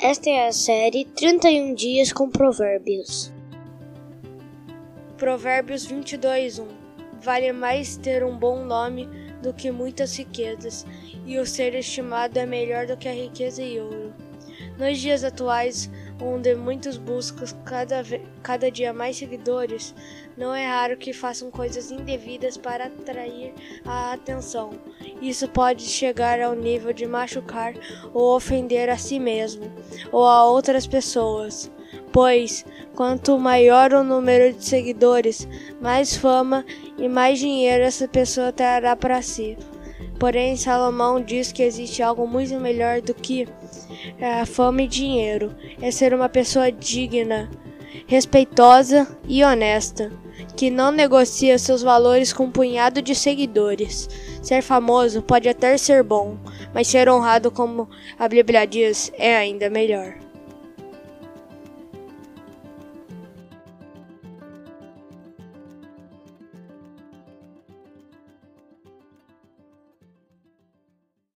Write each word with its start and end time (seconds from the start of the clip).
Esta 0.00 0.30
é 0.30 0.46
a 0.46 0.52
série 0.52 1.04
31 1.04 1.74
Dias 1.74 2.12
com 2.12 2.30
Provérbios. 2.30 3.32
Provérbios 5.16 5.86
22, 5.86 6.60
1 6.60 6.68
Vale 7.20 7.52
mais 7.52 7.96
ter 7.96 8.22
um 8.22 8.38
bom 8.38 8.64
nome 8.64 9.08
do 9.42 9.52
que 9.52 9.72
muitas 9.72 10.16
riquezas, 10.16 10.86
e 11.26 11.36
o 11.40 11.44
ser 11.44 11.74
estimado 11.74 12.38
é 12.38 12.46
melhor 12.46 12.86
do 12.86 12.96
que 12.96 13.08
a 13.08 13.12
riqueza 13.12 13.60
e 13.60 13.80
ouro. 13.80 14.14
Nos 14.78 14.98
dias 14.98 15.24
atuais, 15.24 15.90
onde 16.22 16.54
muitos 16.54 16.96
buscam 16.96 17.44
cada, 17.64 18.04
cada 18.44 18.70
dia 18.70 18.92
mais 18.92 19.16
seguidores, 19.16 19.92
não 20.36 20.54
é 20.54 20.66
raro 20.68 20.96
que 20.96 21.12
façam 21.12 21.50
coisas 21.50 21.90
indevidas 21.90 22.56
para 22.56 22.86
atrair 22.86 23.52
a 23.84 24.12
atenção. 24.12 24.70
Isso 25.20 25.48
pode 25.48 25.82
chegar 25.82 26.40
ao 26.40 26.54
nível 26.54 26.92
de 26.92 27.06
machucar 27.06 27.74
ou 28.14 28.36
ofender 28.36 28.88
a 28.88 28.96
si 28.96 29.18
mesmo 29.18 29.68
ou 30.12 30.24
a 30.24 30.44
outras 30.44 30.86
pessoas. 30.86 31.68
Pois, 32.12 32.64
quanto 32.94 33.36
maior 33.36 33.92
o 33.92 34.04
número 34.04 34.52
de 34.52 34.64
seguidores, 34.64 35.48
mais 35.80 36.16
fama 36.16 36.64
e 36.96 37.08
mais 37.08 37.38
dinheiro 37.40 37.82
essa 37.82 38.06
pessoa 38.06 38.52
trará 38.52 38.94
para 38.94 39.20
si. 39.22 39.56
Porém, 40.18 40.56
Salomão 40.56 41.20
diz 41.20 41.52
que 41.52 41.62
existe 41.62 42.02
algo 42.02 42.26
muito 42.26 42.58
melhor 42.58 43.00
do 43.00 43.14
que 43.14 43.46
a 44.20 44.44
fama 44.44 44.82
e 44.82 44.88
dinheiro: 44.88 45.54
é 45.80 45.90
ser 45.90 46.12
uma 46.12 46.28
pessoa 46.28 46.72
digna, 46.72 47.48
respeitosa 48.06 49.06
e 49.26 49.44
honesta, 49.44 50.12
que 50.56 50.70
não 50.70 50.90
negocia 50.90 51.58
seus 51.58 51.82
valores 51.82 52.32
com 52.32 52.44
um 52.44 52.50
punhado 52.50 53.00
de 53.00 53.14
seguidores. 53.14 54.08
Ser 54.42 54.62
famoso 54.62 55.22
pode 55.22 55.48
até 55.48 55.76
ser 55.76 56.02
bom, 56.02 56.36
mas 56.74 56.88
ser 56.88 57.08
honrado, 57.08 57.50
como 57.50 57.88
a 58.18 58.28
Bíblia 58.28 58.66
diz, 58.66 59.12
é 59.16 59.36
ainda 59.36 59.70
melhor. 59.70 60.27